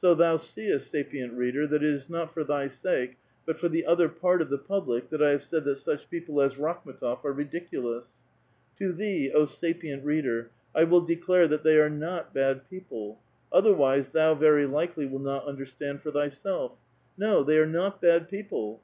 [0.00, 3.84] 8o thou seest, sapient reader, that it is not for th}' sjJce, but for the
[3.84, 7.32] other part of the public, that I have said that such people as Rakhm^tof are
[7.32, 8.10] ridiculous.
[8.78, 13.18] To thee, O sapient reader, I will declare that they are not bad people;
[13.52, 16.78] otherwise, thou very likely wilt not understand for thyself.
[17.18, 18.80] No, they are not bad people.